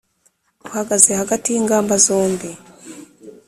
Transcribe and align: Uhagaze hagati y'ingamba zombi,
Uhagaze 0.67 1.09
hagati 1.19 1.47
y'ingamba 1.51 1.93
zombi, 2.05 2.49